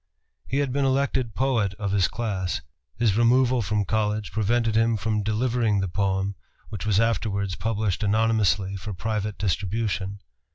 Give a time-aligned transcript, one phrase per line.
[0.47, 2.61] He had been elected poet of his class.
[2.95, 6.33] His removal from college prevented him from delivering the poem
[6.69, 10.17] which was afterwards published anonymously for private distribution.